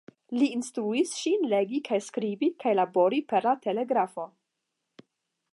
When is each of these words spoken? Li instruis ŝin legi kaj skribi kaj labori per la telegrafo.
Li 0.37 0.45
instruis 0.53 1.11
ŝin 1.23 1.45
legi 1.51 1.81
kaj 1.91 2.01
skribi 2.07 2.51
kaj 2.65 2.73
labori 2.81 3.23
per 3.35 3.49
la 3.51 3.57
telegrafo. 3.67 4.31